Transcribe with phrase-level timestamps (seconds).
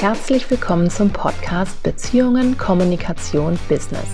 [0.00, 4.06] Herzlich willkommen zum Podcast Beziehungen, Kommunikation, Business.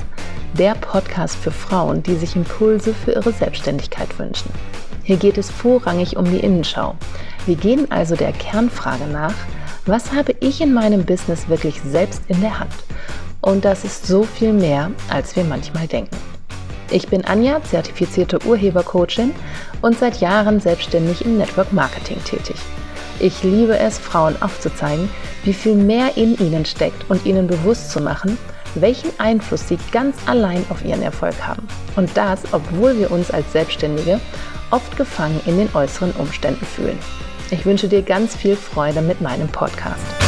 [0.58, 4.50] Der Podcast für Frauen, die sich Impulse für ihre Selbstständigkeit wünschen.
[5.04, 6.96] Hier geht es vorrangig um die Innenschau.
[7.46, 9.32] Wir gehen also der Kernfrage nach,
[9.84, 12.74] was habe ich in meinem Business wirklich selbst in der Hand?
[13.40, 16.16] Und das ist so viel mehr, als wir manchmal denken.
[16.90, 19.32] Ich bin Anja, zertifizierte Urhebercoachin
[19.82, 22.56] und seit Jahren selbstständig im Network Marketing tätig.
[23.20, 25.08] Ich liebe es, Frauen aufzuzeigen,
[25.44, 28.36] wie viel mehr in ihnen steckt und ihnen bewusst zu machen,
[28.74, 31.66] welchen Einfluss sie ganz allein auf ihren Erfolg haben.
[31.96, 34.20] Und das, obwohl wir uns als Selbstständige
[34.70, 36.98] oft gefangen in den äußeren Umständen fühlen.
[37.50, 40.25] Ich wünsche dir ganz viel Freude mit meinem Podcast.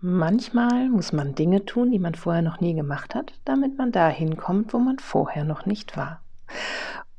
[0.00, 4.36] Manchmal muss man Dinge tun, die man vorher noch nie gemacht hat, damit man dahin
[4.36, 6.20] kommt, wo man vorher noch nicht war.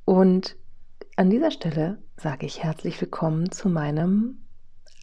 [0.06, 0.56] Und
[1.16, 4.46] an dieser Stelle sage ich herzlich willkommen zu meinem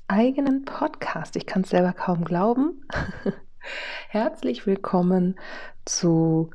[0.07, 1.35] eigenen Podcast.
[1.35, 2.87] Ich kann es selber kaum glauben.
[4.09, 5.35] herzlich willkommen
[5.85, 6.53] zu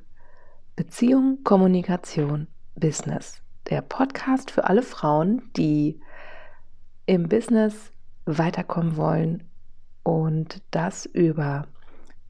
[0.77, 3.41] Beziehung, Kommunikation, Business.
[3.69, 5.99] Der Podcast für alle Frauen, die
[7.05, 7.91] im Business
[8.23, 9.48] weiterkommen wollen
[10.09, 11.67] und das über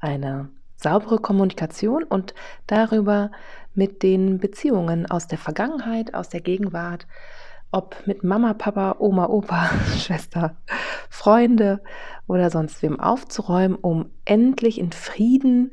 [0.01, 2.33] eine saubere Kommunikation und
[2.67, 3.31] darüber
[3.73, 7.07] mit den Beziehungen aus der Vergangenheit, aus der Gegenwart,
[7.71, 10.57] ob mit Mama, Papa, Oma, Opa, Schwester,
[11.09, 11.81] Freunde
[12.27, 15.71] oder sonst wem aufzuräumen, um endlich in Frieden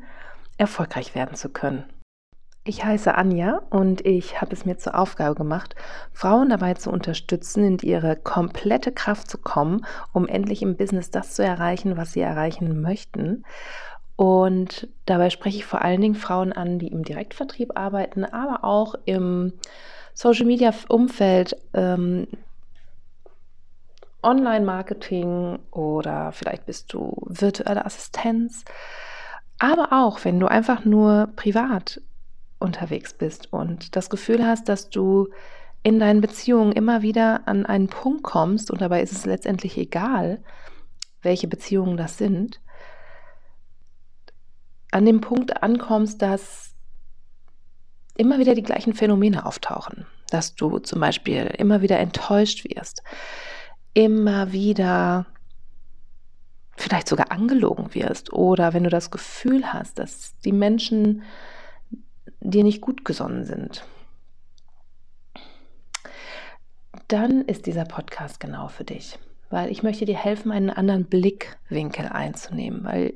[0.59, 1.85] erfolgreich werden zu können.
[2.69, 5.77] Ich heiße Anja und ich habe es mir zur Aufgabe gemacht,
[6.13, 11.35] Frauen dabei zu unterstützen, in ihre komplette Kraft zu kommen, um endlich im Business das
[11.35, 13.45] zu erreichen, was sie erreichen möchten.
[14.17, 18.97] Und dabei spreche ich vor allen Dingen Frauen an, die im Direktvertrieb arbeiten, aber auch
[19.05, 19.53] im
[20.15, 22.27] Social-Media-Umfeld, ähm,
[24.25, 28.65] Online-Marketing oder vielleicht bist du virtuelle Assistenz.
[29.61, 32.01] Aber auch, wenn du einfach nur privat
[32.59, 35.29] unterwegs bist und das Gefühl hast, dass du
[35.83, 40.43] in deinen Beziehungen immer wieder an einen Punkt kommst und dabei ist es letztendlich egal,
[41.23, 42.61] welche Beziehungen das sind,
[44.91, 46.75] an dem Punkt ankommst, dass
[48.17, 53.03] immer wieder die gleichen Phänomene auftauchen, dass du zum Beispiel immer wieder enttäuscht wirst,
[53.95, 55.27] immer wieder
[56.77, 61.23] vielleicht sogar angelogen wirst oder wenn du das Gefühl hast, dass die Menschen
[62.51, 63.85] dir nicht gut gesonnen sind,
[67.09, 69.19] dann ist dieser Podcast genau für dich.
[69.49, 72.83] Weil ich möchte dir helfen, einen anderen Blickwinkel einzunehmen.
[72.85, 73.15] Weil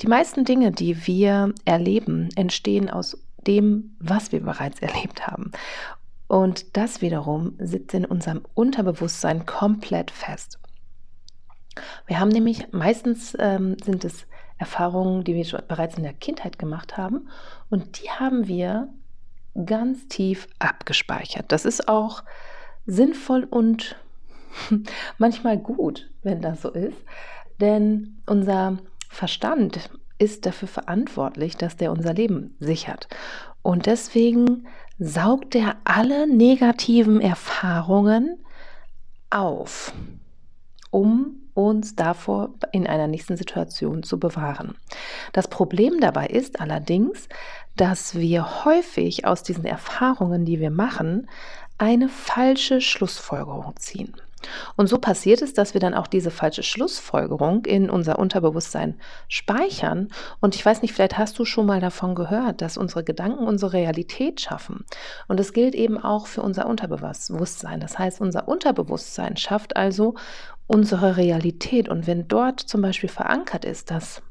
[0.00, 3.16] die meisten Dinge, die wir erleben, entstehen aus
[3.46, 5.52] dem, was wir bereits erlebt haben.
[6.26, 10.58] Und das wiederum sitzt in unserem Unterbewusstsein komplett fest.
[12.06, 14.26] Wir haben nämlich, meistens ähm, sind es
[14.58, 17.28] Erfahrungen, die wir bereits in der Kindheit gemacht haben.
[17.70, 18.88] Und die haben wir
[19.64, 21.46] ganz tief abgespeichert.
[21.48, 22.22] Das ist auch
[22.86, 23.96] sinnvoll und
[25.18, 26.98] manchmal gut, wenn das so ist.
[27.60, 33.08] Denn unser Verstand ist dafür verantwortlich, dass der unser Leben sichert.
[33.62, 34.66] Und deswegen
[34.98, 38.38] saugt er alle negativen Erfahrungen
[39.30, 39.92] auf,
[40.90, 44.76] um uns davor in einer nächsten Situation zu bewahren.
[45.32, 47.28] Das Problem dabei ist allerdings,
[47.76, 51.28] dass wir häufig aus diesen Erfahrungen, die wir machen,
[51.76, 54.14] eine falsche Schlussfolgerung ziehen.
[54.76, 60.08] Und so passiert es, dass wir dann auch diese falsche Schlussfolgerung in unser Unterbewusstsein speichern.
[60.40, 63.72] Und ich weiß nicht, vielleicht hast du schon mal davon gehört, dass unsere Gedanken unsere
[63.72, 64.84] Realität schaffen.
[65.26, 67.80] Und das gilt eben auch für unser Unterbewusstsein.
[67.80, 70.14] Das heißt, unser Unterbewusstsein schafft also
[70.66, 71.88] unsere Realität.
[71.88, 74.22] Und wenn dort zum Beispiel verankert ist, dass,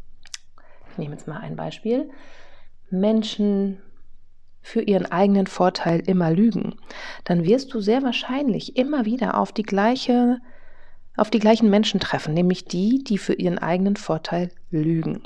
[0.91, 2.10] ich nehme jetzt mal ein Beispiel,
[2.89, 3.81] Menschen
[4.67, 6.75] für ihren eigenen Vorteil immer lügen,
[7.23, 10.39] dann wirst du sehr wahrscheinlich immer wieder auf die gleiche
[11.15, 15.23] auf die gleichen Menschen treffen, nämlich die, die für ihren eigenen Vorteil lügen.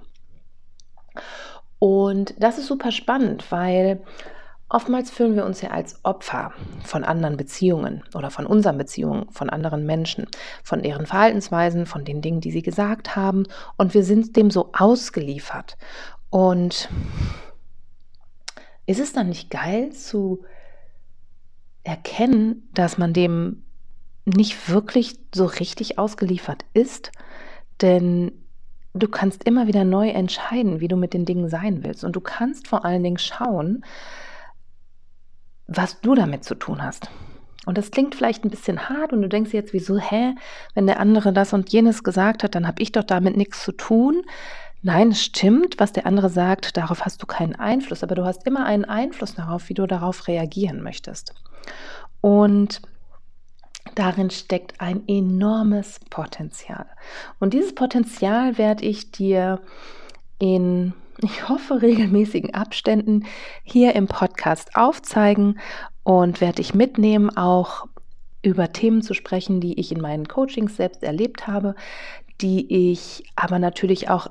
[1.79, 4.01] Und das ist super spannend, weil
[4.73, 6.53] Oftmals fühlen wir uns ja als Opfer
[6.85, 10.27] von anderen Beziehungen oder von unseren Beziehungen, von anderen Menschen,
[10.63, 13.47] von ihren Verhaltensweisen, von den Dingen, die sie gesagt haben.
[13.75, 15.75] Und wir sind dem so ausgeliefert.
[16.29, 16.87] Und
[18.91, 20.43] ist es dann nicht geil zu
[21.83, 23.63] erkennen, dass man dem
[24.25, 27.11] nicht wirklich so richtig ausgeliefert ist?
[27.81, 28.31] Denn
[28.93, 32.03] du kannst immer wieder neu entscheiden, wie du mit den Dingen sein willst.
[32.03, 33.83] Und du kannst vor allen Dingen schauen,
[35.67, 37.09] was du damit zu tun hast.
[37.65, 40.35] Und das klingt vielleicht ein bisschen hart und du denkst jetzt, wieso, hä,
[40.73, 43.71] wenn der andere das und jenes gesagt hat, dann habe ich doch damit nichts zu
[43.71, 44.23] tun.
[44.83, 48.47] Nein, es stimmt, was der andere sagt, darauf hast du keinen Einfluss, aber du hast
[48.47, 51.35] immer einen Einfluss darauf, wie du darauf reagieren möchtest.
[52.19, 52.81] Und
[53.93, 56.87] darin steckt ein enormes Potenzial.
[57.39, 59.61] Und dieses Potenzial werde ich dir
[60.39, 63.25] in, ich hoffe, regelmäßigen Abständen
[63.63, 65.59] hier im Podcast aufzeigen
[66.03, 67.85] und werde dich mitnehmen, auch
[68.41, 71.75] über Themen zu sprechen, die ich in meinen Coachings selbst erlebt habe,
[72.41, 74.27] die ich aber natürlich auch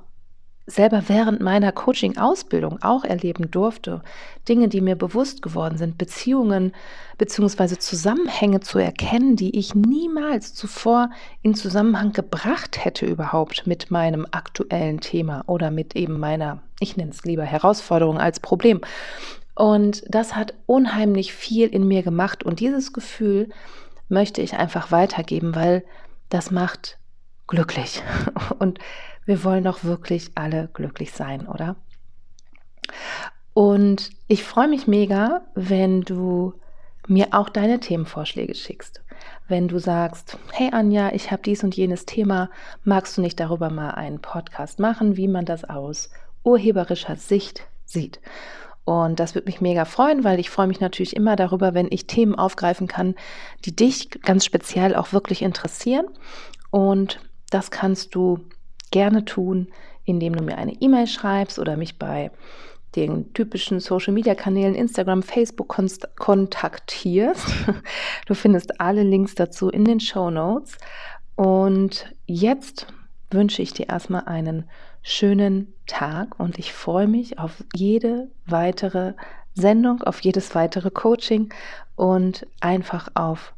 [0.70, 4.02] selber während meiner Coaching-Ausbildung auch erleben durfte,
[4.48, 6.72] Dinge, die mir bewusst geworden sind, Beziehungen
[7.18, 7.78] bzw.
[7.78, 11.10] Zusammenhänge zu erkennen, die ich niemals zuvor
[11.42, 17.10] in Zusammenhang gebracht hätte überhaupt mit meinem aktuellen Thema oder mit eben meiner, ich nenne
[17.10, 18.80] es lieber Herausforderung als Problem.
[19.54, 23.50] Und das hat unheimlich viel in mir gemacht und dieses Gefühl
[24.08, 25.84] möchte ich einfach weitergeben, weil
[26.30, 26.99] das macht
[27.50, 28.02] glücklich.
[28.58, 28.78] Und
[29.26, 31.76] wir wollen doch wirklich alle glücklich sein, oder?
[33.52, 36.54] Und ich freue mich mega, wenn du
[37.06, 39.02] mir auch deine Themenvorschläge schickst.
[39.48, 42.50] Wenn du sagst, hey Anja, ich habe dies und jenes Thema,
[42.84, 46.10] magst du nicht darüber mal einen Podcast machen, wie man das aus
[46.44, 48.20] urheberischer Sicht sieht?
[48.84, 52.06] Und das würde mich mega freuen, weil ich freue mich natürlich immer darüber, wenn ich
[52.06, 53.14] Themen aufgreifen kann,
[53.64, 56.06] die dich ganz speziell auch wirklich interessieren.
[56.70, 57.20] Und
[57.50, 58.40] das kannst du
[58.90, 59.68] gerne tun,
[60.04, 62.30] indem du mir eine E-Mail schreibst oder mich bei
[62.96, 65.68] den typischen Social-Media-Kanälen Instagram, Facebook
[66.16, 67.46] kontaktierst.
[68.26, 70.76] Du findest alle Links dazu in den Show Notes.
[71.36, 72.88] Und jetzt
[73.30, 74.68] wünsche ich dir erstmal einen
[75.02, 79.14] schönen Tag und ich freue mich auf jede weitere
[79.54, 81.52] Sendung, auf jedes weitere Coaching
[81.96, 83.54] und einfach auf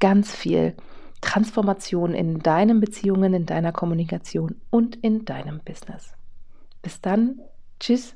[0.00, 0.74] ganz viel
[1.24, 6.12] Transformation in deinen Beziehungen, in deiner Kommunikation und in deinem Business.
[6.82, 7.40] Bis dann,
[7.80, 8.14] tschüss